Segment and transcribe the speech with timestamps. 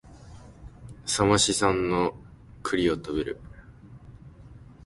[1.05, 2.15] 笠間市産の
[2.63, 3.39] 栗を食べる